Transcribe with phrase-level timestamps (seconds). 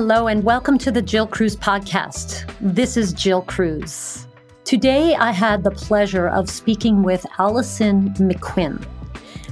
[0.00, 2.48] Hello, and welcome to the Jill Cruz podcast.
[2.60, 4.28] This is Jill Cruz.
[4.62, 8.86] Today, I had the pleasure of speaking with Allyson McQuinn.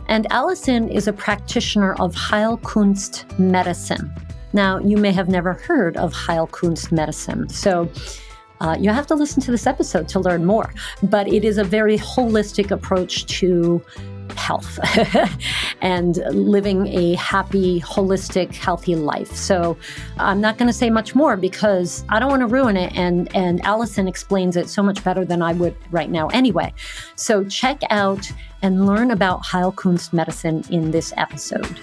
[0.07, 4.15] And Allyson is a practitioner of Heilkunst medicine.
[4.53, 7.49] Now, you may have never heard of Heilkunst medicine.
[7.49, 7.91] So,
[8.61, 10.73] uh, you have to listen to this episode to learn more.
[11.03, 13.83] But it is a very holistic approach to
[14.37, 14.79] health
[15.81, 19.35] and living a happy, holistic, healthy life.
[19.35, 19.77] So
[20.19, 22.97] I'm not going to say much more because I don't want to ruin it.
[22.97, 26.73] And, and Allyson explains it so much better than I would right now anyway.
[27.17, 28.31] So check out
[28.63, 31.79] and learn about Heilkunst medicine in this episode.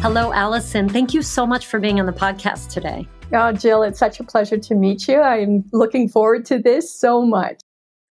[0.00, 0.88] Hello, Allyson.
[0.88, 3.06] Thank you so much for being on the podcast today.
[3.32, 5.20] Oh, Jill, it's such a pleasure to meet you.
[5.20, 7.60] I'm looking forward to this so much.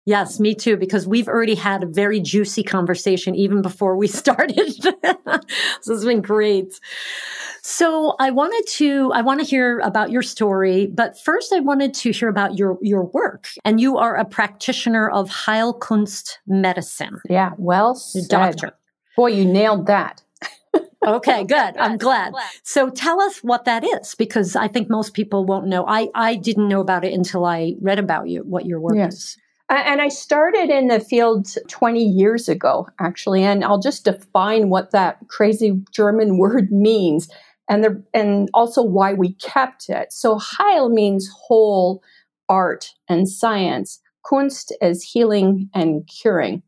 [0.06, 4.72] Yes, me too, because we've already had a very juicy conversation even before we started.
[4.82, 6.78] so it's been great.
[7.62, 11.94] So I wanted to, I want to hear about your story, but first I wanted
[11.94, 13.48] to hear about your, your work.
[13.64, 17.20] And you are a practitioner of Heilkunst medicine.
[17.30, 18.28] Yeah, well said.
[18.28, 18.72] Doctor.
[19.16, 20.22] Boy, you nailed that.
[21.06, 21.76] okay, good.
[21.78, 22.34] I'm glad.
[22.62, 25.86] So tell us what that is, because I think most people won't know.
[25.86, 29.14] I, I didn't know about it until I read about you, what your work yes.
[29.14, 29.38] is.
[29.70, 34.90] And I started in the field 20 years ago, actually, and I'll just define what
[34.90, 37.28] that crazy German word means
[37.68, 40.12] and the, and also why we kept it.
[40.12, 42.02] So Heil means whole,
[42.48, 44.00] art, and science.
[44.24, 46.62] Kunst is healing and curing.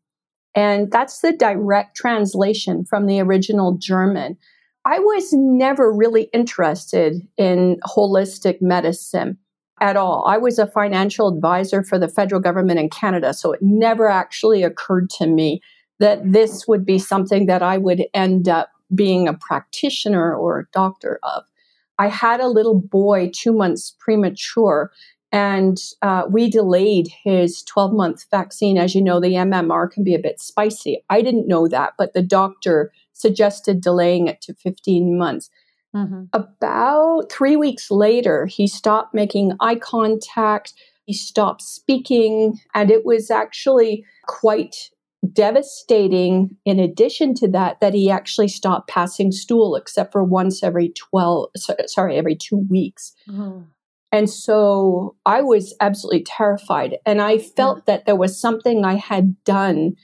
[0.54, 4.38] And that's the direct translation from the original German.
[4.86, 9.36] I was never really interested in holistic medicine
[9.80, 10.24] at all.
[10.26, 14.62] I was a financial advisor for the federal government in Canada, so it never actually
[14.62, 15.60] occurred to me
[15.98, 20.66] that this would be something that I would end up being a practitioner or a
[20.72, 21.44] doctor of.
[21.98, 24.92] I had a little boy two months premature,
[25.32, 28.78] and uh, we delayed his 12 month vaccine.
[28.78, 31.02] As you know, the MMR can be a bit spicy.
[31.10, 35.50] I didn't know that, but the doctor suggested delaying it to 15 months.
[35.96, 36.24] Mm-hmm.
[36.34, 40.74] About three weeks later, he stopped making eye contact,
[41.06, 44.90] he stopped speaking, and it was actually quite
[45.32, 50.92] devastating in addition to that that he actually stopped passing stool except for once every
[51.10, 51.48] 12
[51.86, 53.62] sorry every 2 weeks mm-hmm.
[54.12, 57.82] and so i was absolutely terrified and i felt yeah.
[57.86, 59.94] that there was something i had done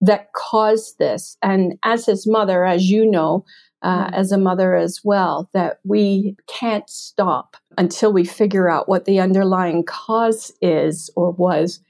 [0.00, 3.44] that caused this and as his mother as you know
[3.82, 9.04] uh, as a mother as well that we can't stop until we figure out what
[9.04, 11.80] the underlying cause is or was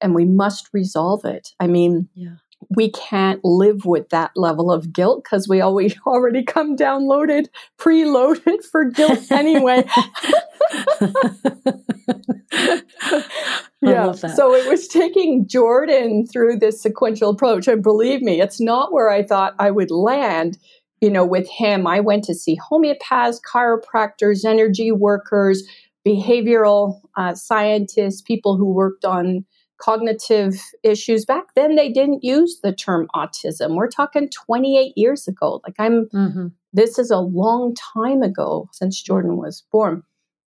[0.00, 1.50] and we must resolve it.
[1.60, 2.36] I mean yeah.
[2.74, 7.46] we can't live with that level of guilt because we always already come downloaded
[7.78, 9.84] preloaded for guilt anyway.
[13.82, 18.92] Yeah so it was taking jordan through this sequential approach and believe me it's not
[18.92, 20.56] where i thought i would land
[21.00, 25.62] you know, with him, I went to see homeopaths, chiropractors, energy workers,
[26.06, 29.44] behavioral uh, scientists, people who worked on
[29.78, 31.24] cognitive issues.
[31.24, 33.74] Back then, they didn't use the term autism.
[33.74, 35.60] We're talking 28 years ago.
[35.66, 36.46] Like, I'm, mm-hmm.
[36.72, 40.02] this is a long time ago since Jordan was born.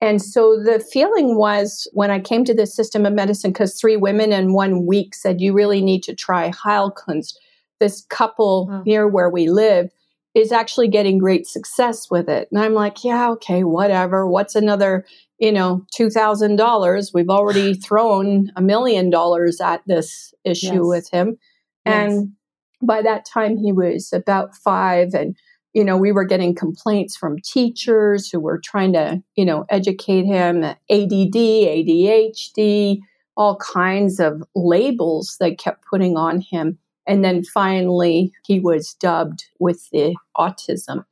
[0.02, 3.96] And so the feeling was when I came to this system of medicine, because three
[3.96, 7.36] women in one week said, You really need to try Heilkunst.
[7.80, 8.84] This couple oh.
[8.86, 9.90] near where we live
[10.36, 12.50] is actually getting great success with it.
[12.52, 14.28] And I'm like, yeah, okay, whatever.
[14.28, 15.06] What's another,
[15.40, 17.14] you know, $2,000?
[17.14, 20.82] We've already thrown a million dollars at this issue yes.
[20.82, 21.38] with him.
[21.86, 22.12] Yes.
[22.12, 22.34] And
[22.82, 25.14] by that time, he was about five.
[25.14, 25.38] And,
[25.74, 30.26] you know, we were getting complaints from teachers who were trying to, you know, educate
[30.26, 33.00] him ADD, ADHD,
[33.38, 36.78] all kinds of labels they kept putting on him.
[37.08, 41.06] And then finally, he was dubbed with the autism.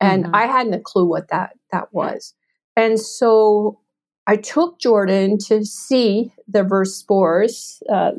[0.00, 0.34] And mm-hmm.
[0.34, 2.34] I hadn't a clue what that, that was.
[2.76, 3.80] And so
[4.26, 8.12] I took Jordan to see the Verspoors, uh,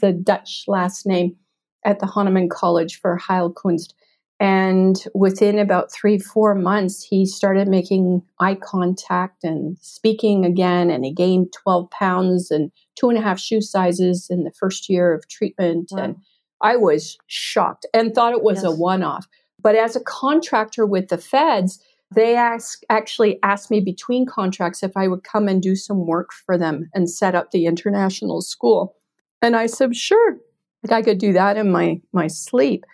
[0.00, 1.36] the Dutch last name,
[1.84, 3.92] at the Hahnemann College for Heilkunst.
[4.40, 10.90] And within about three, four months, he started making eye contact and speaking again.
[10.90, 14.88] And he gained 12 pounds and two and a half shoe sizes in the first
[14.88, 15.88] year of treatment.
[15.90, 15.98] Wow.
[15.98, 16.16] And
[16.60, 18.64] I was shocked and thought it was yes.
[18.64, 19.26] a one off.
[19.60, 21.82] But as a contractor with the feds,
[22.14, 26.32] they ask, actually asked me between contracts if I would come and do some work
[26.32, 28.94] for them and set up the international school.
[29.42, 30.38] And I said, sure,
[30.82, 32.84] like I could do that in my, my sleep.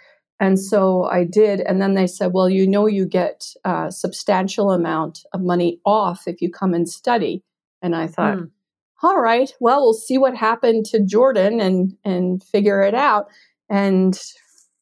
[0.40, 1.61] And so I did.
[1.61, 6.25] And then they said, well, you know, you get a substantial amount of money off
[6.26, 7.43] if you come and study.
[7.82, 8.50] And I thought, mm.
[9.02, 13.28] all right, well, we'll see what happened to Jordan and, and figure it out.
[13.75, 14.17] And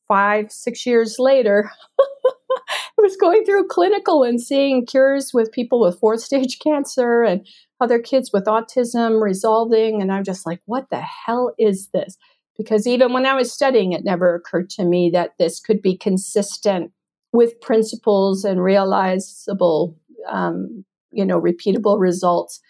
[0.06, 5.98] five, six years later, I was going through clinical and seeing cures with people with
[5.98, 7.46] fourth stage cancer and
[7.80, 10.02] other kids with autism resolving.
[10.02, 12.18] And I'm just like, what the hell is this?
[12.58, 15.96] Because even when I was studying, it never occurred to me that this could be
[15.96, 16.92] consistent
[17.32, 19.96] with principles and realizable,
[20.28, 22.60] um, you know, repeatable results.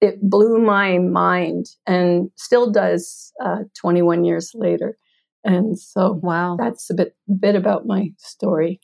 [0.00, 4.98] It blew my mind and still does uh, 21 years later.
[5.44, 8.80] And so, wow, that's a bit bit about my story.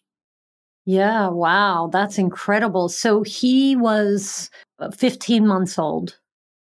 [0.87, 2.89] Yeah, wow, that's incredible.
[2.89, 6.17] So he was uh, 15 months old.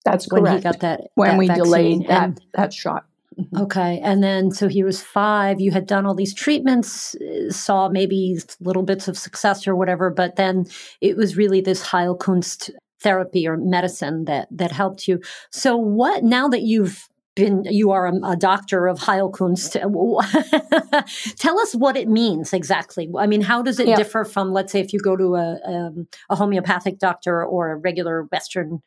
[0.04, 0.44] That's correct.
[0.44, 1.64] When he got that when that we vaccine.
[1.64, 3.04] delayed that and, that shot.
[3.38, 3.62] Mm-hmm.
[3.62, 5.60] Okay, and then so he was five.
[5.60, 10.10] You had done all these treatments, uh, saw maybe little bits of success or whatever,
[10.10, 10.66] but then
[11.00, 15.20] it was really this Heilkunst therapy or medicine that that helped you.
[15.50, 19.72] So what now that you've been you are a, a doctor of Heilkunst.
[21.36, 23.08] Tell us what it means exactly.
[23.18, 23.96] I mean, how does it yeah.
[23.96, 27.76] differ from, let's say, if you go to a, um, a homeopathic doctor or a
[27.76, 28.82] regular Western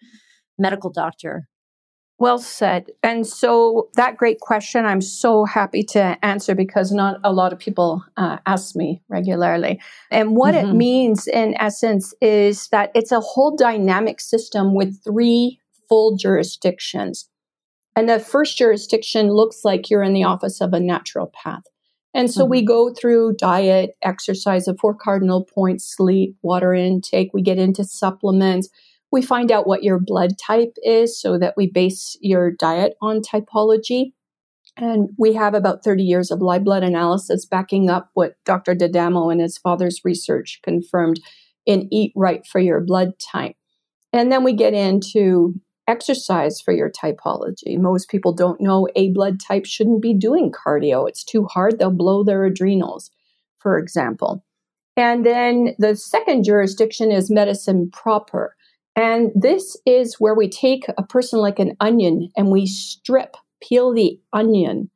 [0.58, 1.48] medical doctor?
[2.18, 2.92] Well said.
[3.04, 7.60] And so that great question, I'm so happy to answer because not a lot of
[7.60, 9.82] people uh, ask me regularly.
[10.12, 10.70] And what mm-hmm.
[10.70, 15.60] it means, in essence, is that it's a whole dynamic system with three
[15.90, 17.30] full jurisdictions.
[17.96, 21.64] And the first jurisdiction looks like you're in the office of a naturopath.
[22.14, 22.52] And so mm-hmm.
[22.52, 27.32] we go through diet, exercise, the four cardinal points, sleep, water intake.
[27.34, 28.70] We get into supplements.
[29.12, 33.22] We find out what your blood type is so that we base your diet on
[33.22, 34.14] typology.
[34.78, 38.76] And we have about 30 years of live blood analysis backing up what Dr.
[38.76, 41.22] D'Adamo and his father's research confirmed
[41.66, 43.56] in Eat Right for Your Blood Type.
[44.12, 45.54] And then we get into
[45.88, 47.78] exercise for your typology.
[47.78, 51.08] Most people don't know A blood type shouldn't be doing cardio.
[51.08, 53.12] It's too hard, they'll blow their adrenals,
[53.60, 54.44] for example.
[54.98, 58.56] And then the second jurisdiction is medicine proper.
[58.96, 63.94] And this is where we take a person like an onion and we strip, peel
[63.94, 64.90] the onion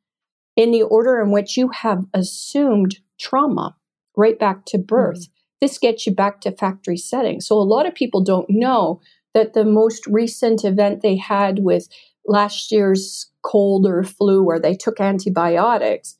[0.56, 3.76] in the order in which you have assumed trauma
[4.16, 5.20] right back to birth.
[5.20, 5.32] Mm-hmm.
[5.60, 7.40] This gets you back to factory setting.
[7.40, 9.00] So a lot of people don't know
[9.34, 11.88] that the most recent event they had with
[12.26, 16.18] last year's cold or flu where they took antibiotics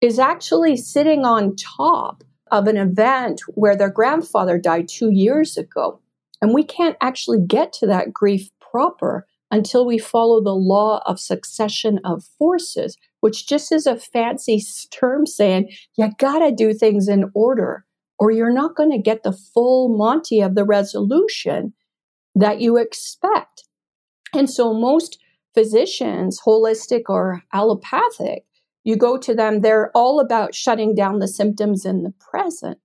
[0.00, 6.00] is actually sitting on top of an event where their grandfather died two years ago.
[6.42, 11.20] And we can't actually get to that grief proper until we follow the law of
[11.20, 17.30] succession of forces, which just is a fancy term saying you gotta do things in
[17.34, 17.84] order
[18.18, 21.72] or you're not to get the full Monty of the resolution
[22.34, 23.64] that you expect.
[24.34, 25.18] And so most
[25.54, 28.44] physicians, holistic or allopathic,
[28.84, 32.78] you go to them, they're all about shutting down the symptoms in the present,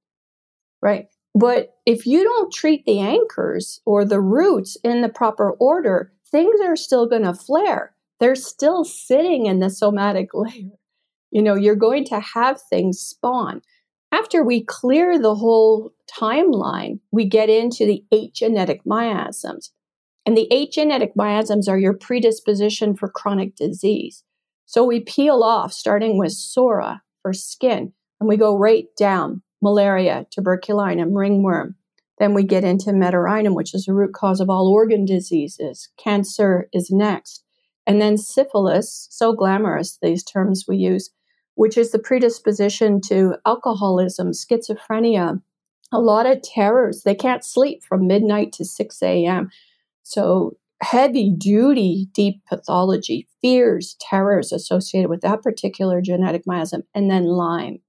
[0.81, 1.07] right?
[1.33, 6.59] But if you don't treat the anchors or the roots in the proper order, things
[6.61, 7.93] are still going to flare.
[8.19, 10.71] They're still sitting in the somatic layer.
[11.31, 13.61] You know, you're going to have things spawn.
[14.15, 19.73] After we clear the whole timeline, we get into the eight genetic miasms.
[20.25, 24.23] And the eight genetic miasms are your predisposition for chronic disease.
[24.65, 27.91] So we peel off, starting with psora for skin,
[28.21, 31.75] and we go right down malaria, tuberculinum, ringworm.
[32.17, 35.89] Then we get into medorrhinum, which is the root cause of all organ diseases.
[36.01, 37.43] Cancer is next.
[37.85, 41.11] And then syphilis, so glamorous, these terms we use,
[41.55, 45.41] which is the predisposition to alcoholism, schizophrenia,
[45.91, 47.03] a lot of terrors.
[47.03, 49.49] They can't sleep from midnight to 6 a.m.
[50.03, 57.25] So, heavy duty deep pathology, fears, terrors associated with that particular genetic miasm, and then
[57.25, 57.79] Lyme.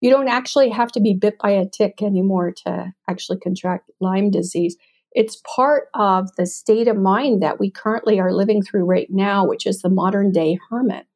[0.00, 4.30] You don't actually have to be bit by a tick anymore to actually contract Lyme
[4.30, 4.76] disease.
[5.12, 9.46] It's part of the state of mind that we currently are living through right now,
[9.46, 11.06] which is the modern day hermit.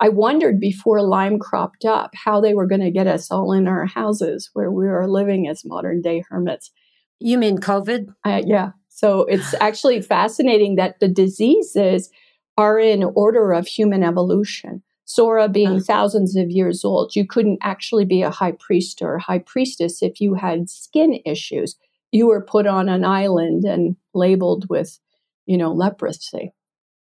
[0.00, 3.66] I wondered before Lyme cropped up how they were going to get us all in
[3.66, 6.70] our houses where we are living as modern day hermits.
[7.18, 8.06] You mean COVID?
[8.24, 8.70] Uh, yeah.
[8.88, 12.10] So it's actually fascinating that the diseases
[12.56, 14.82] are in order of human evolution.
[15.06, 15.80] Psora being uh.
[15.80, 20.20] thousands of years old, you couldn't actually be a high priest or high priestess if
[20.20, 21.76] you had skin issues.
[22.12, 24.98] You were put on an island and labeled with,
[25.46, 26.52] you know, leprosy.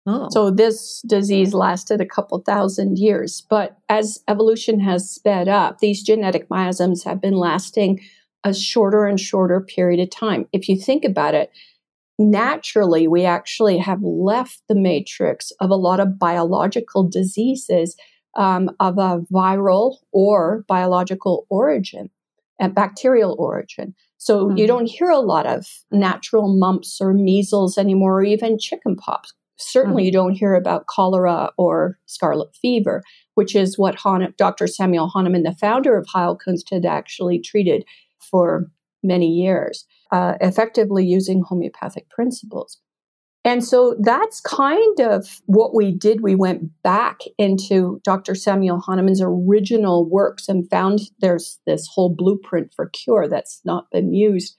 [0.07, 0.29] Oh.
[0.31, 3.45] So this disease lasted a couple thousand years.
[3.49, 7.99] But as evolution has sped up, these genetic miasms have been lasting
[8.45, 10.47] a shorter and shorter period of time.
[10.53, 11.51] If you think about it,
[12.17, 17.97] naturally, we actually have left the matrix of a lot of biological diseases
[18.35, 22.09] um, of a viral or biological origin
[22.59, 23.93] and bacterial origin.
[24.17, 24.57] So mm-hmm.
[24.57, 29.33] you don't hear a lot of natural mumps or measles anymore, or even chickenpox.
[29.59, 30.05] Certainly, mm-hmm.
[30.05, 33.01] you don't hear about cholera or scarlet fever,
[33.35, 33.97] which is what
[34.37, 34.67] Dr.
[34.67, 37.83] Samuel Hahnemann, the founder of Heilkunst, had actually treated
[38.19, 38.69] for
[39.03, 42.79] many years, uh, effectively using homeopathic principles.
[43.47, 46.19] And so that's kind of what we did.
[46.19, 48.35] We went back into Dr.
[48.35, 54.13] Samuel Hahnemann's original works and found there's this whole blueprint for cure that's not been
[54.13, 54.55] used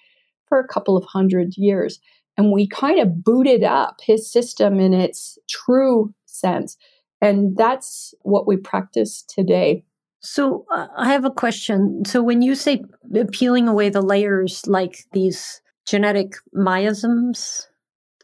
[0.48, 2.00] for a couple of hundred years.
[2.38, 6.76] And we kind of booted up his system in its true sense.
[7.21, 9.85] And that's what we practice today.
[10.21, 12.04] So uh, I have a question.
[12.07, 12.85] So when you say
[13.33, 17.68] peeling away the layers like these genetic miasms,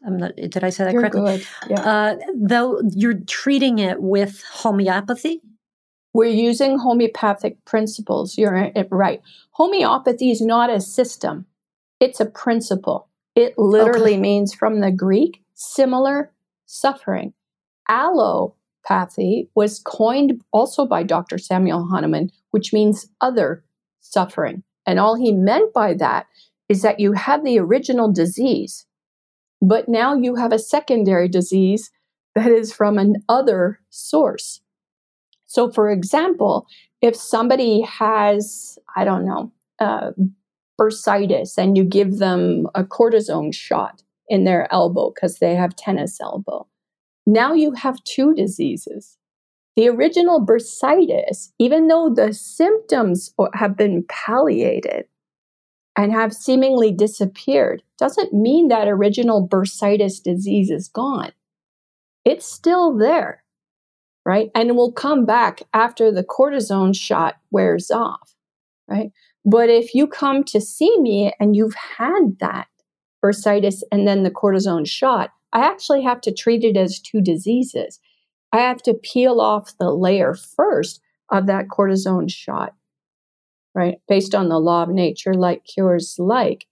[0.05, 1.21] I'm not, did I say that You're correctly?
[1.37, 1.47] Good.
[1.69, 1.81] Yeah.
[1.81, 5.41] Uh, though you're treating it with homeopathy?
[6.13, 8.37] We're using homeopathic principles.
[8.37, 9.21] You're right.
[9.51, 11.47] Homeopathy is not a system,
[11.99, 13.09] it's a principle.
[13.35, 14.21] It literally okay.
[14.21, 16.31] means from the Greek, similar
[16.65, 17.33] suffering.
[17.89, 21.37] Allopathy was coined also by Dr.
[21.37, 23.63] Samuel Hahnemann, which means other
[23.99, 24.63] suffering.
[24.87, 26.27] And all he meant by that
[26.69, 28.85] is that you have the original disease,
[29.61, 31.91] but now you have a secondary disease
[32.35, 34.61] that is from an other source.
[35.45, 36.65] So, for example,
[37.01, 40.11] if somebody has, I don't know, uh,
[40.79, 46.19] bursitis and you give them a cortisone shot in their elbow because they have tennis
[46.19, 46.67] elbow,
[47.25, 49.17] now you have two diseases.
[49.75, 55.05] The original bursitis, even though the symptoms have been palliated,
[55.95, 61.31] and have seemingly disappeared doesn't mean that original bursitis disease is gone.
[62.25, 63.43] It's still there,
[64.25, 64.49] right?
[64.53, 68.35] And will come back after the cortisone shot wears off,
[68.87, 69.11] right?
[69.45, 72.67] But if you come to see me and you've had that
[73.23, 77.99] bursitis and then the cortisone shot, I actually have to treat it as two diseases.
[78.51, 82.73] I have to peel off the layer first of that cortisone shot
[83.75, 83.97] right?
[84.07, 86.65] Based on the law of nature, like cures like.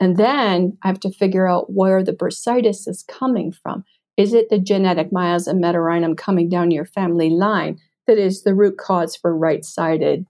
[0.00, 3.84] And then I have to figure out where the bursitis is coming from.
[4.16, 8.76] Is it the genetic miasm medorrhinum coming down your family line that is the root
[8.76, 10.26] cause for right sided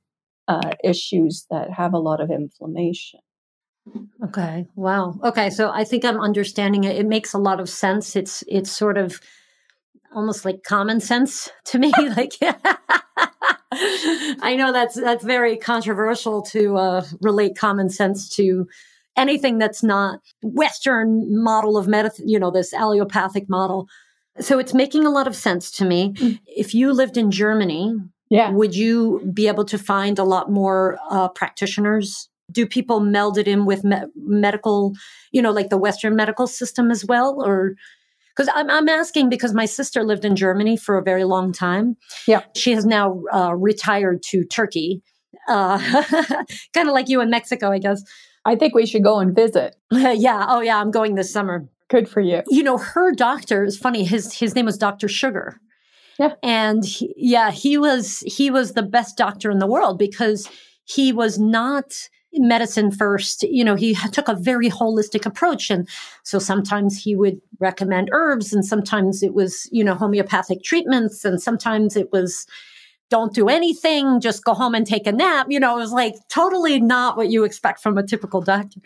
[0.49, 3.21] uh, issues that have a lot of inflammation?
[4.25, 4.67] Okay.
[4.75, 5.19] Wow.
[5.23, 5.51] Okay.
[5.51, 6.97] So I think I'm understanding it.
[6.97, 8.17] It makes a lot of sense.
[8.17, 9.21] It's it's sort of
[10.15, 11.93] almost like common sense to me.
[12.17, 12.35] like
[13.73, 18.67] I know that's that's very controversial to uh, relate common sense to
[19.17, 22.29] anything that's not Western model of medicine.
[22.29, 23.89] You know, this allopathic model.
[24.41, 26.13] So it's making a lot of sense to me.
[26.13, 26.39] Mm.
[26.47, 27.97] If you lived in Germany,
[28.31, 32.29] yeah, would you be able to find a lot more uh, practitioners?
[32.51, 34.95] Do people meld it in with me- medical,
[35.33, 37.75] you know, like the Western medical system as well, or
[38.39, 41.97] because I'm, I'm asking because my sister lived in Germany for a very long time.
[42.27, 42.43] Yeah.
[42.55, 45.03] She has now uh, retired to Turkey,
[45.49, 45.79] uh,
[46.73, 48.03] kind of like you in Mexico, I guess.
[48.45, 49.75] I think we should go and visit.
[49.91, 50.47] yeah.
[50.49, 50.81] Oh, yeah.
[50.81, 51.69] I'm going this summer.
[51.89, 52.43] Good for you.
[52.49, 54.05] You know, her doctor is funny.
[54.05, 55.09] His his name was Dr.
[55.09, 55.59] Sugar.
[56.19, 56.35] Yeah.
[56.43, 60.51] And he, yeah, he was he was the best doctor in the world because
[60.85, 63.43] he was not medicine first.
[63.45, 65.71] You know, he took a very holistic approach.
[65.71, 65.89] And
[66.25, 71.41] so sometimes he would recommend herbs and sometimes it was, you know, homeopathic treatments and
[71.41, 72.47] sometimes it was,
[73.11, 75.47] don't do anything, just go home and take a nap.
[75.49, 78.81] You know, it was like totally not what you expect from a typical doctor.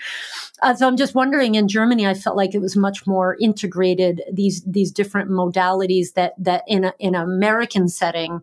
[0.62, 4.22] Uh, so I'm just wondering in Germany, I felt like it was much more integrated,
[4.32, 8.40] these, these different modalities that, that in a, in an American setting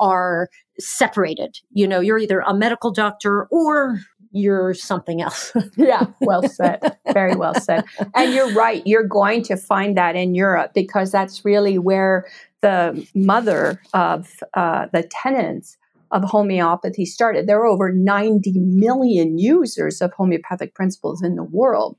[0.00, 1.60] are separated.
[1.72, 4.00] You know, you're either a medical doctor or
[4.32, 5.52] you're something else.
[5.76, 6.96] yeah, well said.
[7.12, 7.84] Very well said.
[8.14, 8.82] And you're right.
[8.86, 12.26] You're going to find that in Europe because that's really where
[12.62, 15.76] the mother of uh, the tenets
[16.10, 17.46] of homeopathy started.
[17.46, 21.96] There are over 90 million users of homeopathic principles in the world.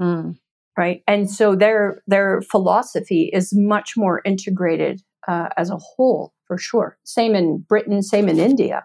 [0.00, 0.36] Mm.
[0.76, 1.02] Right.
[1.06, 6.98] And so their their philosophy is much more integrated uh, as a whole, for sure.
[7.04, 8.84] Same in Britain, same in India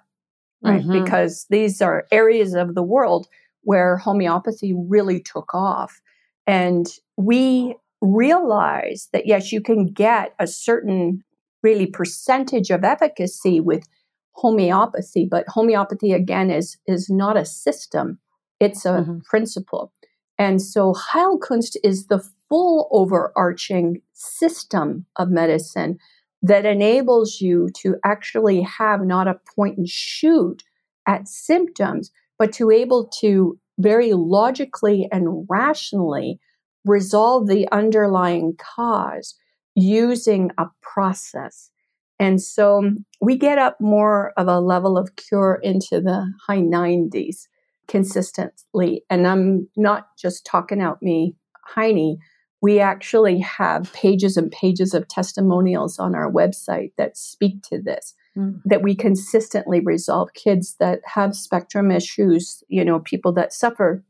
[0.61, 0.81] right?
[0.81, 1.03] Mm-hmm.
[1.03, 3.27] Because these are areas of the world
[3.61, 6.01] where homeopathy really took off.
[6.47, 11.23] And we realize that yes, you can get a certain
[11.63, 13.87] really percentage of efficacy with
[14.33, 18.19] homeopathy, but homeopathy again is is not a system;
[18.59, 19.19] it's a mm-hmm.
[19.29, 19.93] principle.
[20.37, 25.99] And so Heilkunst is the full overarching system of medicine
[26.41, 30.63] that enables you to actually have not a point and shoot
[31.05, 36.39] at symptoms, but to able to very logically and rationally
[36.85, 39.35] resolve the underlying cause
[39.75, 41.71] using a process.
[42.19, 47.47] And so we get up more of a level of cure into the high 90s
[47.87, 49.03] consistently.
[49.09, 52.17] And I'm not just talking out me, Heine.
[52.61, 58.13] We actually have pages and pages of testimonials on our website that speak to this.
[58.37, 58.61] Mm.
[58.65, 64.03] That we consistently resolve kids that have spectrum issues, you know, people that suffer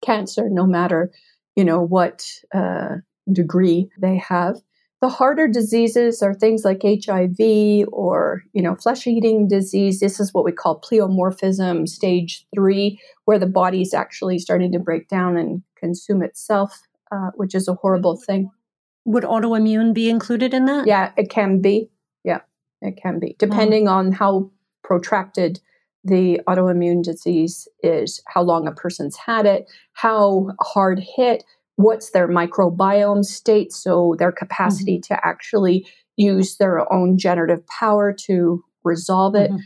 [0.00, 1.10] cancer, no matter,
[1.58, 2.24] you know, what
[2.54, 2.98] uh,
[3.32, 4.60] degree they have.
[5.00, 9.98] The harder diseases are things like HIV or, you know, flesh-eating disease.
[9.98, 14.78] This is what we call pleomorphism stage three, where the body is actually starting to
[14.78, 18.50] break down and consume itself, uh, which is a horrible thing.
[19.04, 20.86] Would autoimmune be included in that?
[20.86, 21.90] Yeah, it can be.
[22.22, 22.42] Yeah,
[22.82, 23.94] it can be, depending oh.
[23.94, 24.52] on how
[24.84, 25.58] protracted
[26.08, 31.44] the autoimmune disease is, how long a person's had it, how hard hit,
[31.76, 35.14] what's their microbiome state, so their capacity mm-hmm.
[35.14, 35.86] to actually
[36.16, 39.50] use their own generative power to resolve it.
[39.50, 39.62] Mm-hmm.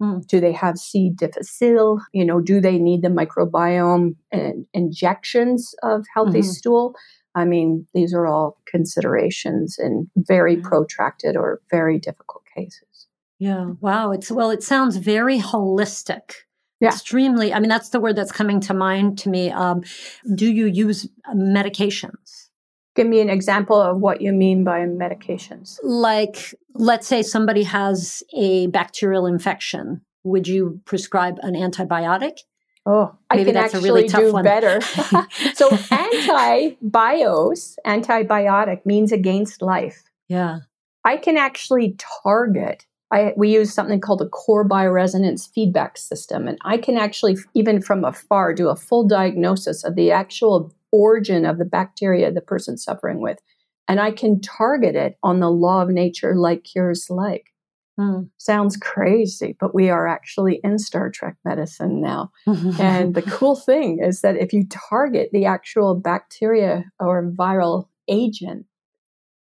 [0.00, 0.26] Mm.
[0.28, 1.10] Do they have C.
[1.12, 2.00] difficile?
[2.12, 6.50] You know, do they need the microbiome and injections of healthy mm-hmm.
[6.50, 6.94] stool?
[7.34, 12.97] I mean, these are all considerations in very protracted or very difficult cases.
[13.38, 13.72] Yeah.
[13.80, 14.12] Wow.
[14.12, 16.32] It's well, it sounds very holistic
[16.80, 16.88] yeah.
[16.88, 19.82] extremely i mean that's the word that's coming to mind to me um,
[20.34, 22.48] do you use medications
[22.94, 28.22] give me an example of what you mean by medications like let's say somebody has
[28.34, 32.38] a bacterial infection would you prescribe an antibiotic
[32.90, 34.44] Oh, Maybe I can actually really do one.
[34.44, 34.80] better.
[35.52, 40.04] so anti-bios, antibiotic means against life.
[40.26, 40.60] Yeah.
[41.04, 46.46] I can actually target I, we use something called a core bioresonance feedback system.
[46.46, 51.46] And I can actually, even from afar, do a full diagnosis of the actual origin
[51.46, 53.38] of the bacteria the person's suffering with.
[53.88, 57.46] And I can target it on the law of nature, like cures like.
[57.98, 58.24] Hmm.
[58.36, 62.30] Sounds crazy, but we are actually in Star Trek medicine now.
[62.46, 68.66] and the cool thing is that if you target the actual bacteria or viral agent,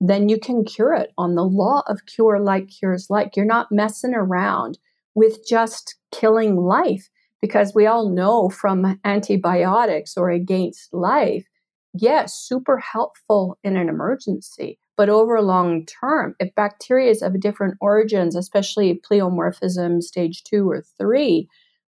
[0.00, 3.36] then you can cure it on the law of cure like cures like.
[3.36, 4.78] You're not messing around
[5.14, 7.08] with just killing life
[7.40, 11.46] because we all know from antibiotics or against life,
[11.94, 14.78] yes, super helpful in an emergency.
[14.96, 20.84] But over long term, if bacteria is of different origins, especially pleomorphism stage two or
[20.98, 21.48] three,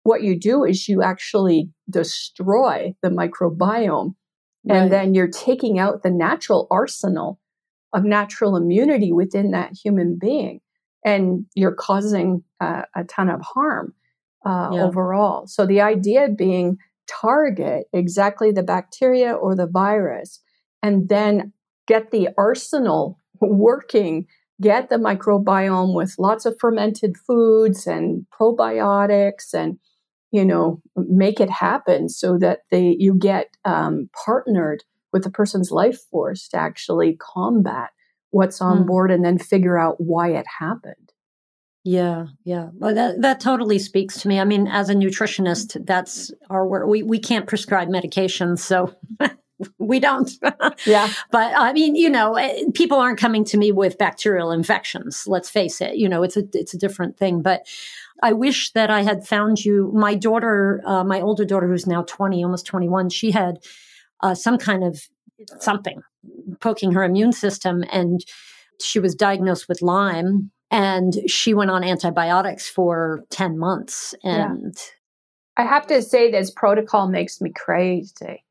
[0.05, 4.15] what you do is you actually destroy the microbiome.
[4.65, 4.77] Right.
[4.77, 7.41] And then you're taking out the natural arsenal
[7.93, 10.61] of natural immunity within that human being.
[11.05, 13.95] And you're causing uh, a ton of harm
[14.47, 14.85] uh, yeah.
[14.85, 15.47] overall.
[15.47, 16.79] So the idea being
[17.09, 20.41] target exactly the bacteria or the virus
[20.83, 21.53] and then
[21.87, 24.27] get the arsenal working
[24.61, 29.79] get the microbiome with lots of fermented foods and probiotics and
[30.31, 35.71] you know make it happen so that they you get um, partnered with the person's
[35.71, 37.91] life force to actually combat
[38.31, 38.87] what's on mm.
[38.87, 41.13] board and then figure out why it happened.
[41.85, 42.69] Yeah, yeah.
[42.75, 44.39] Well, that that totally speaks to me.
[44.39, 46.87] I mean, as a nutritionist, that's our work.
[46.87, 48.95] We we can't prescribe medications, so
[49.79, 50.31] we don't.
[50.87, 51.13] yeah.
[51.33, 55.25] But I mean, you know, eh, people aren't coming to me with bacterial infections.
[55.27, 55.97] Let's face it.
[55.97, 57.43] You know, it's a it's a different thing.
[57.43, 57.67] But
[58.23, 59.91] I wish that I had found you.
[59.93, 63.59] My daughter, uh, my older daughter, who's now twenty, almost twenty one, she had
[64.23, 65.09] uh, some kind of
[65.59, 66.03] something
[66.61, 68.25] poking her immune system and
[68.81, 74.83] she was diagnosed with Lyme and she went on antibiotics for 10 months and yeah.
[75.57, 78.45] I have to say this protocol makes me crazy.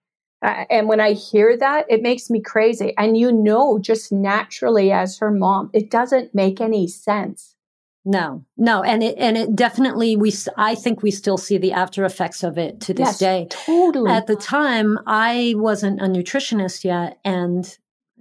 [0.43, 2.93] Uh, and when I hear that, it makes me crazy.
[2.97, 7.55] And you know, just naturally as her mom, it doesn't make any sense.
[8.03, 12.03] No, no, and it and it definitely we I think we still see the after
[12.03, 13.47] effects of it to this yes, day.
[13.49, 14.09] Totally.
[14.09, 17.63] At the time, I wasn't a nutritionist yet, and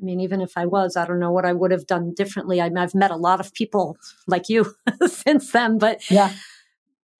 [0.00, 2.60] I mean, even if I was, I don't know what I would have done differently.
[2.60, 4.74] I, I've met a lot of people like you
[5.06, 6.32] since then, but yeah.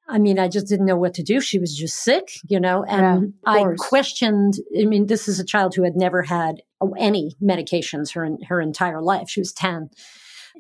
[0.06, 1.40] I mean, I just didn't know what to do.
[1.40, 4.54] She was just sick, you know, and yeah, I questioned.
[4.78, 8.60] I mean, this is a child who had never had oh, any medications her her
[8.60, 9.30] entire life.
[9.30, 9.90] She was 10.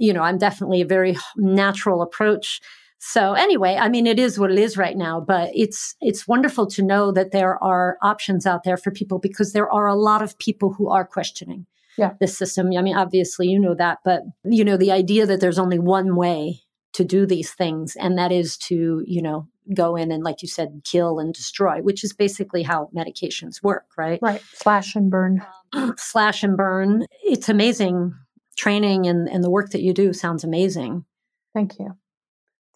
[0.00, 2.60] You know, I'm definitely a very natural approach.
[2.98, 6.66] So anyway, I mean, it is what it is right now, but it's, it's wonderful
[6.68, 10.22] to know that there are options out there for people because there are a lot
[10.22, 12.12] of people who are questioning yeah.
[12.20, 12.70] the system.
[12.76, 16.16] I mean, obviously you know that, but you know, the idea that there's only one
[16.16, 16.60] way
[16.92, 20.48] to do these things, and that is to, you know, go in and, like you
[20.48, 24.18] said, kill and destroy, which is basically how medications work, right?
[24.20, 24.42] Right.
[24.54, 25.44] Slash and burn.
[25.96, 27.06] Slash and burn.
[27.22, 28.12] It's amazing.
[28.60, 31.06] Training and, and the work that you do sounds amazing.
[31.54, 31.96] Thank you.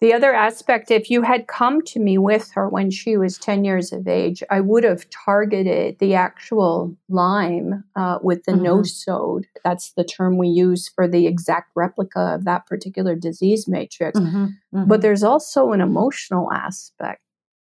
[0.01, 3.63] The other aspect, if you had come to me with her when she was 10
[3.63, 8.65] years of age, I would have targeted the actual Lyme uh, with the mm-hmm.
[8.65, 9.43] nosode.
[9.63, 14.19] That's the term we use for the exact replica of that particular disease matrix.
[14.19, 14.45] Mm-hmm.
[14.45, 14.87] Mm-hmm.
[14.87, 17.21] But there's also an emotional aspect.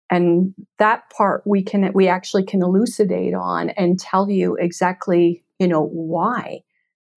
[0.09, 5.67] And that part we can we actually can elucidate on and tell you exactly, you
[5.67, 6.62] know, why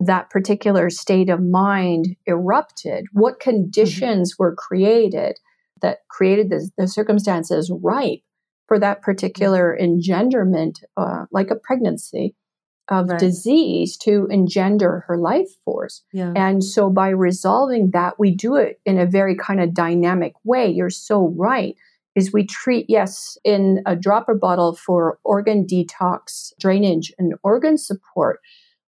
[0.00, 3.50] that particular state of mind erupted, what mm-hmm.
[3.50, 4.42] conditions mm-hmm.
[4.42, 5.38] were created
[5.82, 8.20] that created the, the, circumstances ripe
[8.66, 9.84] for that particular mm-hmm.
[9.84, 12.34] engenderment, uh, like a pregnancy
[12.88, 13.18] of right.
[13.18, 16.02] disease to engender her life force.
[16.12, 16.32] Yeah.
[16.36, 20.70] And so by resolving that, we do it in a very kind of dynamic way.
[20.70, 21.74] You're so right.
[22.14, 28.40] Is we treat, yes, in a dropper bottle for organ detox, drainage, and organ support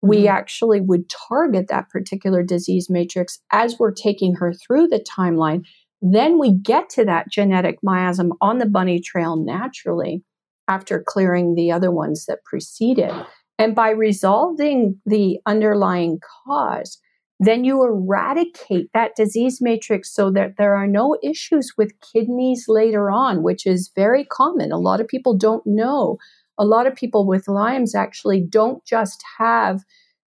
[0.02, 0.28] we mm-hmm.
[0.28, 5.62] actually would target that particular disease matrix as we're taking her through the timeline.
[6.00, 10.22] Then we get to that genetic miasm on the bunny trail naturally
[10.68, 13.10] after clearing the other ones that preceded.
[13.58, 17.00] And by resolving the underlying cause,
[17.40, 23.10] then you eradicate that disease matrix so that there are no issues with kidneys later
[23.10, 24.72] on, which is very common.
[24.72, 26.18] A lot of people don't know
[26.58, 29.84] a lot of people with Lyme's actually don't just have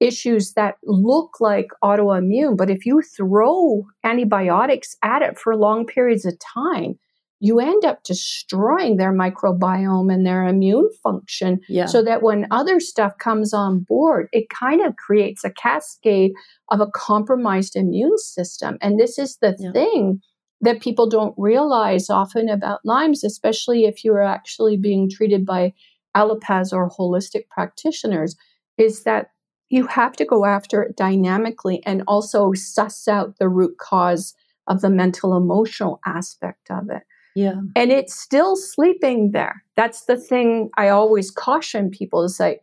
[0.00, 6.24] issues that look like autoimmune, but if you throw antibiotics at it for long periods
[6.24, 6.98] of time,
[7.38, 11.86] you end up destroying their microbiome and their immune function yeah.
[11.86, 16.30] so that when other stuff comes on board, it kind of creates a cascade
[16.70, 18.78] of a compromised immune system.
[18.80, 19.72] And this is the yeah.
[19.72, 20.20] thing
[20.60, 25.72] that people don't realize often about Lyme's, especially if you are actually being treated by
[26.16, 28.36] allopaths or holistic practitioners
[28.78, 29.30] is that
[29.70, 34.34] you have to go after it dynamically and also suss out the root cause
[34.68, 37.02] of the mental emotional aspect of it.
[37.34, 37.60] Yeah.
[37.74, 39.64] And it's still sleeping there.
[39.76, 42.60] That's the thing I always caution people is like,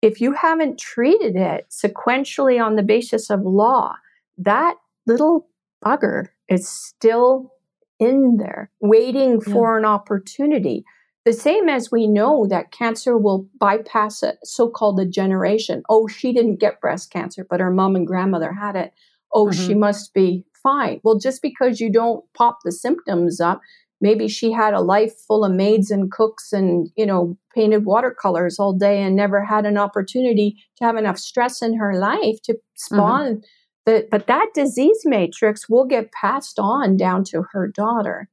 [0.00, 3.94] if you haven't treated it sequentially on the basis of law,
[4.38, 5.48] that little
[5.84, 7.52] bugger is still
[7.98, 9.78] in there waiting for yeah.
[9.78, 10.84] an opportunity.
[11.26, 15.82] The same as we know that cancer will bypass a so called a generation.
[15.88, 18.92] Oh, she didn't get breast cancer, but her mom and grandmother had it.
[19.34, 19.66] Oh, mm-hmm.
[19.66, 21.00] she must be fine.
[21.02, 23.60] Well, just because you don't pop the symptoms up,
[24.00, 28.60] maybe she had a life full of maids and cooks and, you know, painted watercolors
[28.60, 32.56] all day and never had an opportunity to have enough stress in her life to
[32.76, 33.40] spawn mm-hmm.
[33.84, 38.28] the, but that disease matrix will get passed on down to her daughter.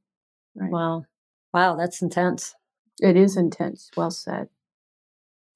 [0.54, 0.70] Right?
[0.70, 1.06] Wow.
[1.56, 2.54] Wow, that's intense.
[3.00, 3.90] It is intense.
[3.96, 4.50] Well said.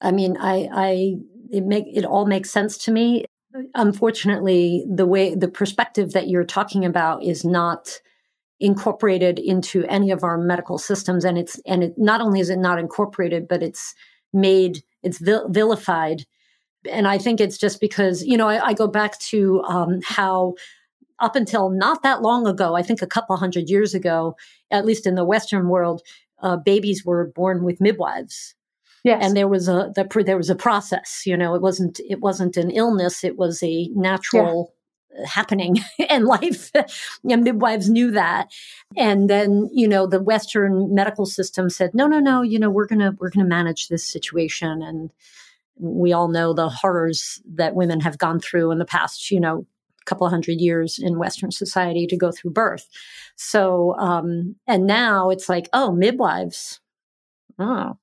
[0.00, 1.14] I mean, I, I,
[1.50, 3.24] it make it all makes sense to me.
[3.74, 8.00] Unfortunately, the way the perspective that you're talking about is not
[8.60, 12.58] incorporated into any of our medical systems, and it's and it not only is it
[12.58, 13.94] not incorporated, but it's
[14.32, 16.24] made it's vil- vilified.
[16.90, 20.54] And I think it's just because you know I, I go back to um, how
[21.18, 24.36] up until not that long ago, I think a couple hundred years ago,
[24.70, 26.02] at least in the Western world,
[26.42, 28.54] uh, babies were born with midwives.
[29.04, 29.24] Yes.
[29.24, 31.22] And there was a the, there was a process.
[31.24, 33.24] You know, it wasn't it wasn't an illness.
[33.24, 34.74] It was a natural
[35.16, 35.26] yeah.
[35.26, 35.78] happening
[36.10, 36.70] in life.
[37.30, 38.48] and midwives knew that.
[38.96, 42.42] And then you know the Western medical system said, no, no, no.
[42.42, 44.82] You know, we're gonna we're gonna manage this situation.
[44.82, 45.10] And
[45.76, 49.30] we all know the horrors that women have gone through in the past.
[49.30, 49.66] You know,
[50.08, 52.88] couple hundred years in Western society to go through birth.
[53.36, 56.80] So, um, and now it's like, oh, midwives.
[57.58, 57.98] Oh,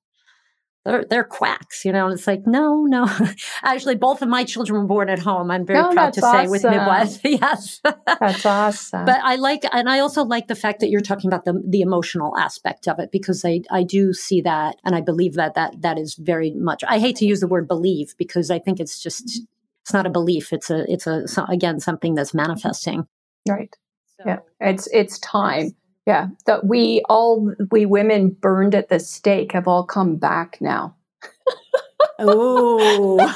[0.86, 2.06] they're, they're quacks, you know.
[2.06, 3.08] And it's like, no, no.
[3.64, 5.50] Actually, both of my children were born at home.
[5.50, 6.46] I'm very no, proud to awesome.
[6.46, 7.20] say with midwives.
[7.24, 9.04] yes, that's awesome.
[9.04, 11.80] But I like, and I also like the fact that you're talking about the the
[11.80, 15.82] emotional aspect of it because I I do see that, and I believe that that
[15.82, 16.84] that is very much.
[16.86, 19.42] I hate to use the word believe because I think it's just
[19.86, 23.06] it's not a belief it's a it's a again something that's manifesting
[23.48, 23.76] right
[24.16, 24.24] so.
[24.26, 29.66] yeah it's it's time Yeah, that we all we women burned at the stake have
[29.66, 30.94] all come back now.
[32.18, 33.18] oh,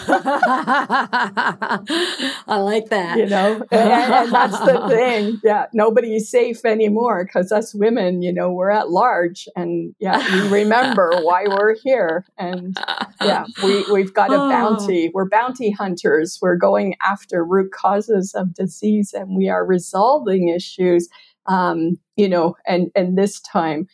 [2.46, 3.18] I like that.
[3.18, 5.40] You know, and, and that's the thing.
[5.42, 10.60] Yeah, nobody's safe anymore because us women, you know, we're at large, and yeah, we
[10.60, 12.78] remember why we're here, and
[13.20, 14.48] yeah, we we've got a oh.
[14.48, 15.10] bounty.
[15.12, 16.38] We're bounty hunters.
[16.40, 21.08] We're going after root causes of disease, and we are resolving issues.
[21.46, 23.88] Um, you know, and and this time,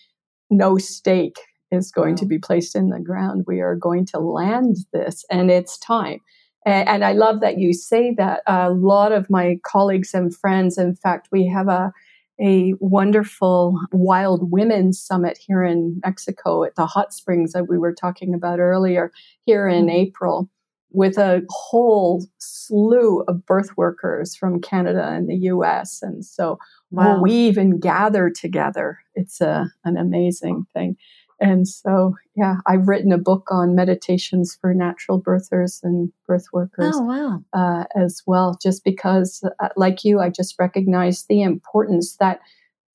[0.50, 1.38] no stake
[1.70, 2.16] is going wow.
[2.16, 3.44] to be placed in the ground.
[3.46, 6.20] We are going to land this, and it's time.
[6.64, 8.42] And, and I love that you say that.
[8.46, 11.92] A lot of my colleagues and friends, in fact, we have a
[12.38, 17.94] a wonderful wild women summit here in Mexico at the hot springs that we were
[17.94, 19.10] talking about earlier
[19.46, 19.96] here in mm-hmm.
[19.96, 20.50] April
[20.90, 26.00] with a whole slew of birth workers from Canada and the US.
[26.02, 26.58] And so
[26.90, 27.20] wow.
[27.20, 28.98] we even gather together.
[29.14, 30.96] It's a, an amazing thing.
[31.38, 36.94] And so, yeah, I've written a book on meditations for natural birthers and birth workers
[36.96, 37.42] oh, wow.
[37.52, 42.40] uh, as well, just because, uh, like you, I just recognize the importance that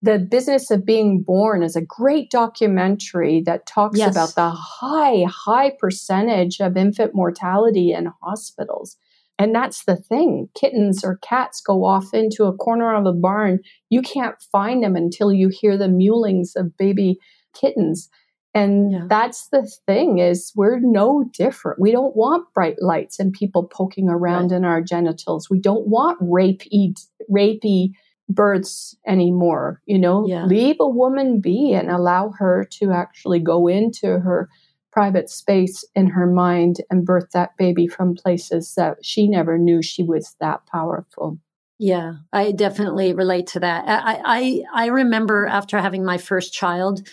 [0.02, 4.12] the business of being born is a great documentary that talks yes.
[4.12, 8.98] about the high, high percentage of infant mortality in hospitals.
[9.38, 10.50] And that's the thing.
[10.56, 13.60] Kittens or cats go off into a corner of a barn.
[13.90, 17.20] You can't find them until you hear the mewlings of baby
[17.54, 18.10] kittens.
[18.54, 19.06] And yeah.
[19.08, 21.80] that's the thing is we're no different.
[21.80, 24.58] We don't want bright lights and people poking around right.
[24.58, 25.50] in our genitals.
[25.50, 26.94] We don't want rapey,
[27.32, 27.92] rapey
[28.28, 29.82] births anymore.
[29.86, 30.46] You know, yeah.
[30.46, 34.50] leave a woman be and allow her to actually go into her
[34.92, 39.82] private space in her mind and birth that baby from places that she never knew
[39.82, 41.40] she was that powerful.
[41.80, 43.86] Yeah, I definitely relate to that.
[43.88, 47.08] I I, I remember after having my first child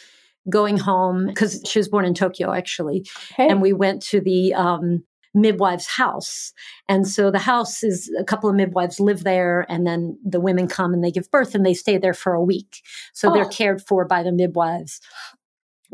[0.51, 3.49] going home because she was born in Tokyo actually, hey.
[3.49, 6.53] and we went to the um, midwife's house.
[6.89, 10.69] And so the house is a couple of midwives live there, and then the women
[10.69, 12.83] come and they give birth and they stay there for a week.
[13.15, 13.35] So oh.
[13.35, 15.01] they're cared for by the midwives.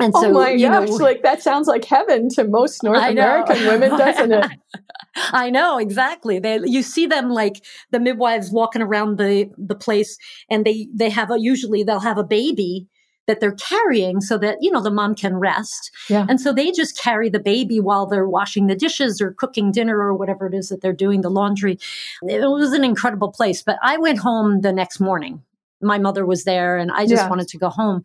[0.00, 3.02] And oh so, oh my gosh, know, like that sounds like heaven to most North
[3.02, 4.50] American women, doesn't it?
[5.16, 6.40] I know exactly.
[6.40, 10.18] They you see them like the midwives walking around the the place,
[10.50, 12.88] and they they have a usually they'll have a baby
[13.26, 15.90] that they're carrying so that, you know, the mom can rest.
[16.08, 16.26] Yeah.
[16.28, 19.98] And so they just carry the baby while they're washing the dishes or cooking dinner
[19.98, 21.78] or whatever it is that they're doing, the laundry.
[22.22, 23.62] It was an incredible place.
[23.62, 25.42] But I went home the next morning.
[25.80, 28.02] My mother was there and I just wanted to go home.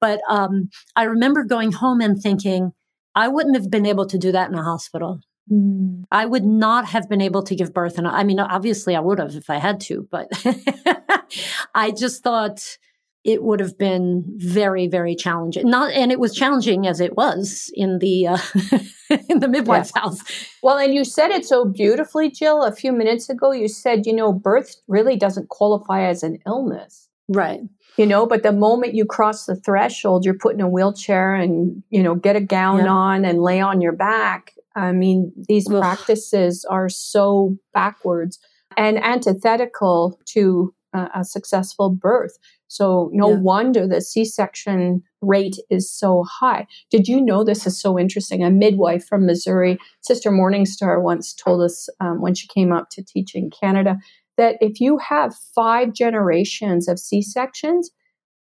[0.00, 2.72] But um, I remember going home and thinking,
[3.14, 5.20] I wouldn't have been able to do that in a hospital.
[5.50, 6.04] Mm.
[6.10, 7.98] I would not have been able to give birth.
[7.98, 10.28] And I mean, obviously I would have if I had to, but
[11.74, 12.78] I just thought,
[13.28, 15.68] it would have been very, very challenging.
[15.68, 18.38] Not, and it was challenging as it was in the uh,
[19.28, 20.00] in the midwife's yeah.
[20.00, 20.22] house.
[20.62, 22.62] Well, and you said it so beautifully, Jill.
[22.62, 27.06] A few minutes ago, you said, you know, birth really doesn't qualify as an illness,
[27.28, 27.60] right?
[27.98, 31.82] You know, but the moment you cross the threshold, you're put in a wheelchair and
[31.90, 32.90] you know get a gown yeah.
[32.90, 34.54] on and lay on your back.
[34.74, 35.82] I mean, these Ugh.
[35.82, 38.38] practices are so backwards
[38.78, 42.38] and antithetical to a successful birth.
[42.66, 43.36] So no yeah.
[43.36, 46.66] wonder the C-section rate is so high.
[46.90, 48.42] Did you know this is so interesting?
[48.42, 53.02] A midwife from Missouri, Sister Morningstar, once told us um, when she came up to
[53.02, 53.96] teach in Canada
[54.36, 57.90] that if you have five generations of C-sections,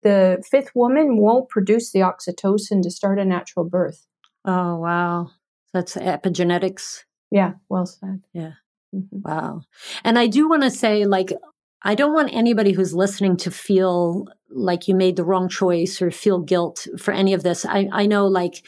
[0.01, 4.06] the fifth woman won't produce the oxytocin to start a natural birth.
[4.43, 5.29] Oh wow,
[5.73, 7.03] that's epigenetics.
[7.32, 8.21] Yeah, well said.
[8.34, 8.53] Yeah.
[8.93, 9.21] Mm-hmm.
[9.21, 9.62] Wow.
[10.03, 11.34] And I do want to say, like,
[11.83, 16.11] I don't want anybody who's listening to feel like you made the wrong choice or
[16.11, 17.65] feel guilt for any of this.
[17.65, 18.65] I, I know like,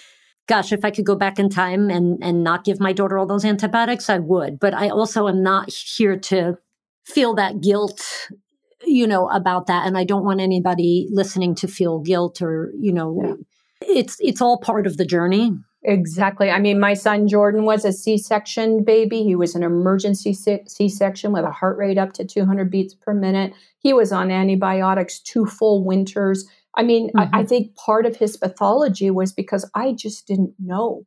[0.47, 3.25] gosh, if I could go back in time and, and not give my daughter all
[3.25, 4.59] those antibiotics, I would.
[4.59, 6.57] But I also am not here to
[7.05, 8.29] feel that guilt,
[8.83, 9.87] you know, about that.
[9.87, 13.87] And I don't want anybody listening to feel guilt or, you know, yeah.
[13.87, 15.51] it's, it's all part of the journey.
[15.87, 16.49] Exactly.
[16.49, 19.23] I mean, my son Jordan was a C section baby.
[19.23, 23.13] He was an emergency C section with a heart rate up to 200 beats per
[23.13, 23.53] minute.
[23.77, 26.49] He was on antibiotics two full winters.
[26.75, 27.19] I mean, mm-hmm.
[27.19, 27.47] I, I, mm-hmm.
[27.47, 31.03] think part of his pathology was because I just didn't know.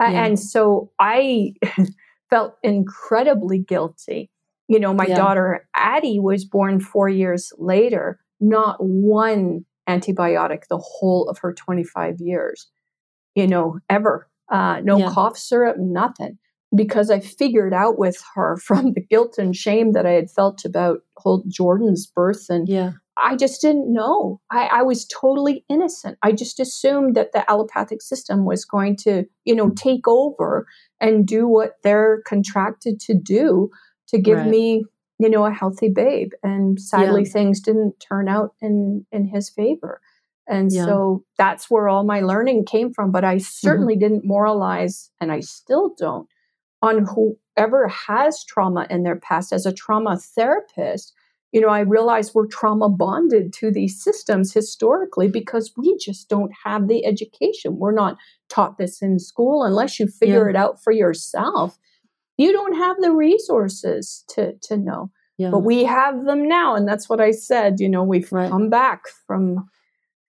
[0.00, 0.24] Yeah.
[0.24, 1.54] And so I
[2.30, 4.30] felt incredibly guilty.
[4.66, 5.16] You know, my yeah.
[5.16, 12.16] daughter Addie was born four years later, not one antibiotic the whole of her 25
[12.20, 12.68] years
[13.38, 14.28] you know, ever.
[14.50, 15.10] Uh, no yeah.
[15.10, 16.38] cough syrup, nothing.
[16.74, 20.64] Because I figured out with her from the guilt and shame that I had felt
[20.64, 22.46] about whole Jordan's birth.
[22.50, 22.92] And yeah.
[23.16, 24.40] I just didn't know.
[24.50, 26.18] I, I, was totally innocent.
[26.22, 30.66] I just assumed that the allopathic system was going to, you know, take over
[31.00, 33.70] and do what they're contracted to do
[34.08, 34.48] to give right.
[34.48, 34.84] me,
[35.18, 36.30] you know, a healthy babe.
[36.44, 37.32] And sadly, yeah.
[37.32, 40.00] things didn't turn out in in his favor.
[40.48, 40.86] And yeah.
[40.86, 43.10] so that's where all my learning came from.
[43.10, 43.42] But I mm-hmm.
[43.42, 44.00] certainly mm-hmm.
[44.00, 46.28] didn't moralize, and I still don't,
[46.82, 49.52] on whoever has trauma in their past.
[49.52, 51.12] As a trauma therapist,
[51.52, 56.52] you know, I realize we're trauma bonded to these systems historically because we just don't
[56.64, 57.78] have the education.
[57.78, 60.50] We're not taught this in school unless you figure yeah.
[60.50, 61.78] it out for yourself.
[62.36, 65.10] You don't have the resources to to know.
[65.38, 65.50] Yeah.
[65.50, 67.80] But we have them now, and that's what I said.
[67.80, 68.50] You know, we've right.
[68.50, 69.68] come back from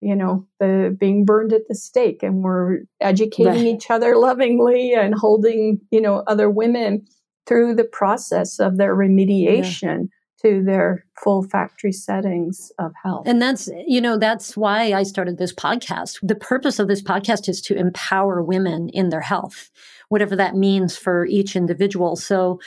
[0.01, 3.65] you know the being burned at the stake and we're educating right.
[3.65, 7.05] each other lovingly and holding you know other women
[7.45, 10.07] through the process of their remediation
[10.43, 10.49] yeah.
[10.51, 15.37] to their full factory settings of health and that's you know that's why i started
[15.37, 19.69] this podcast the purpose of this podcast is to empower women in their health
[20.07, 22.59] whatever that means for each individual so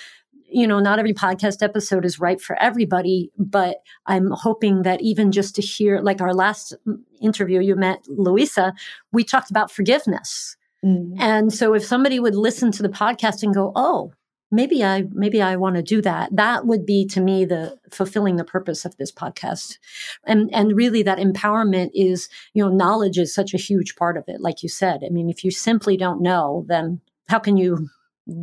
[0.52, 5.32] you know, not every podcast episode is right for everybody, but I'm hoping that even
[5.32, 6.74] just to hear, like our last
[7.20, 8.74] interview, you met Louisa,
[9.12, 10.56] we talked about forgiveness.
[10.84, 11.20] Mm-hmm.
[11.20, 14.12] And so if somebody would listen to the podcast and go, oh,
[14.50, 16.28] maybe I maybe I want to do that.
[16.36, 19.78] That would be to me the fulfilling the purpose of this podcast.
[20.24, 24.24] And and really that empowerment is, you know, knowledge is such a huge part of
[24.28, 24.40] it.
[24.40, 25.02] Like you said.
[25.04, 27.88] I mean, if you simply don't know, then how can you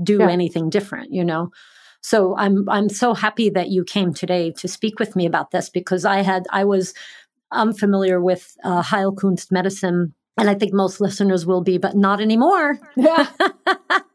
[0.03, 0.29] do yeah.
[0.29, 1.51] anything different, you know?
[2.01, 5.69] So I'm I'm so happy that you came today to speak with me about this
[5.69, 6.93] because I had I was
[7.51, 12.79] unfamiliar with uh, Heilkunst medicine and I think most listeners will be, but not anymore.
[12.95, 13.27] Yeah.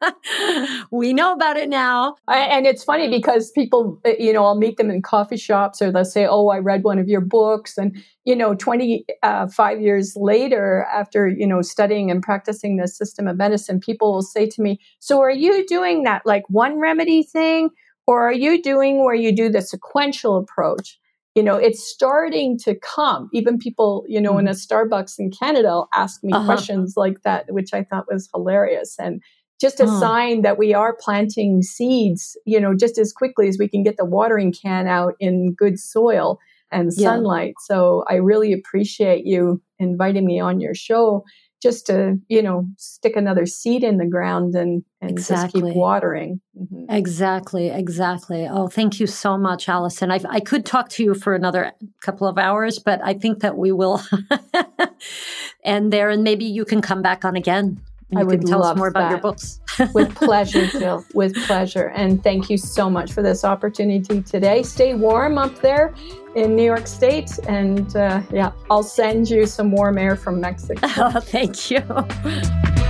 [0.91, 2.17] we know about it now.
[2.27, 5.93] And it's funny because people, uh, you know, I'll meet them in coffee shops or
[5.93, 7.77] they'll say, Oh, I read one of your books.
[7.77, 13.29] And, you know, 25 uh, years later, after, you know, studying and practicing the system
[13.29, 17.23] of medicine, people will say to me, So are you doing that like one remedy
[17.23, 17.71] thing?
[18.07, 20.99] Or are you doing where you do the sequential approach?
[21.35, 24.40] You know it's starting to come even people you know mm-hmm.
[24.40, 26.44] in a starbucks in canada ask me uh-huh.
[26.44, 29.23] questions like that which i thought was hilarious and
[29.61, 30.01] just a uh-huh.
[30.01, 33.97] sign that we are planting seeds you know just as quickly as we can get
[33.97, 36.38] the watering can out in good soil
[36.70, 37.66] and sunlight yeah.
[37.66, 41.25] so i really appreciate you inviting me on your show
[41.64, 45.61] just to you know stick another seed in the ground and and exactly.
[45.62, 46.40] just keep watering.
[46.57, 46.85] Mm-hmm.
[46.90, 48.46] exactly exactly.
[48.48, 50.12] Oh thank you so much Allyson.
[50.12, 51.72] I, I could talk to you for another
[52.03, 54.00] couple of hours but i think that we will.
[55.64, 57.81] End there and maybe you can come back on again
[58.17, 59.61] I would tell us more about your books.
[59.95, 61.05] with pleasure, Jill.
[61.14, 61.88] With pleasure.
[61.88, 64.62] And thank you so much for this opportunity today.
[64.62, 65.95] Stay warm up there
[66.35, 67.38] in New York State.
[67.49, 70.81] And uh, yeah, I'll send you some warm air from Mexico.
[70.83, 72.84] Oh, thank you.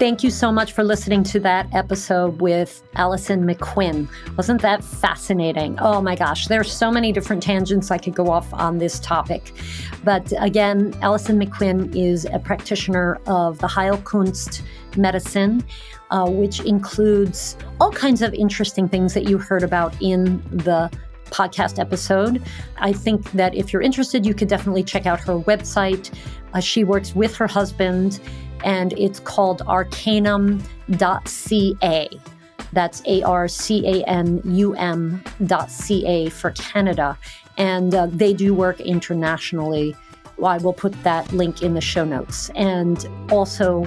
[0.00, 4.08] Thank you so much for listening to that episode with Allyson McQuinn.
[4.34, 5.78] Wasn't that fascinating?
[5.78, 9.52] Oh my gosh, there's so many different tangents I could go off on this topic.
[10.02, 14.62] But again, Allyson McQuinn is a practitioner of the Heilkunst
[14.96, 15.62] medicine,
[16.10, 20.90] uh, which includes all kinds of interesting things that you heard about in the
[21.26, 22.42] podcast episode.
[22.78, 26.10] I think that if you're interested, you could definitely check out her website.
[26.54, 28.18] Uh, she works with her husband
[28.64, 30.60] and it's called arcanum.ca.
[32.72, 37.18] That's A R C A N U M dot C A for Canada.
[37.56, 39.96] And uh, they do work internationally.
[40.42, 42.50] I will put that link in the show notes.
[42.54, 43.86] And also,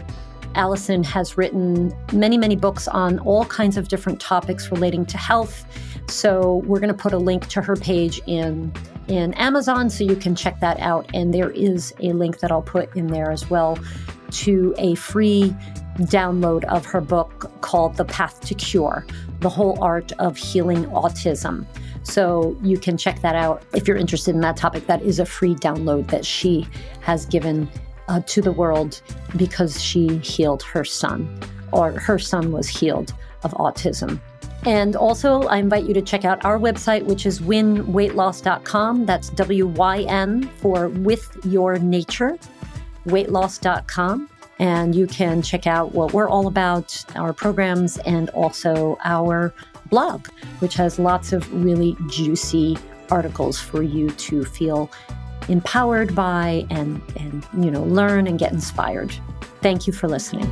[0.55, 5.65] Allyson has written many, many books on all kinds of different topics relating to health.
[6.07, 8.71] So we're going to put a link to her page in
[9.07, 11.09] in Amazon so you can check that out.
[11.13, 13.77] And there is a link that I'll put in there as well
[14.33, 15.55] to a free
[15.99, 19.05] download of her book called The Path to Cure
[19.39, 21.65] The Whole Art of Healing Autism.
[22.03, 24.87] So you can check that out if you're interested in that topic.
[24.87, 26.67] That is a free download that she
[27.01, 27.69] has given
[28.07, 29.01] uh, to the world
[29.37, 31.39] because she healed her son,
[31.71, 34.19] or her son was healed of autism.
[34.65, 39.05] And also, I invite you to check out our website, which is wynweightloss.com.
[39.05, 42.37] That's W Y N for with your nature
[43.05, 44.29] weightloss.com.
[44.59, 49.53] And you can check out what we're all about, our programs, and also our
[49.89, 50.27] blog,
[50.59, 52.77] which has lots of really juicy
[53.09, 54.89] articles for you to feel
[55.49, 59.13] empowered by and, and you know, learn and get inspired.
[59.61, 60.49] Thank you for listening.